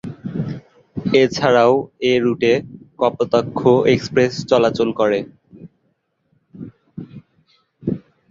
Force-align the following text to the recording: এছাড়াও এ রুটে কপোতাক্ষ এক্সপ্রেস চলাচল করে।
এছাড়াও 1.15 1.73
এ 2.03 2.13
রুটে 2.23 2.53
কপোতাক্ষ 2.99 3.59
এক্সপ্রেস 3.93 4.33
চলাচল 4.51 4.89
করে। 4.99 5.19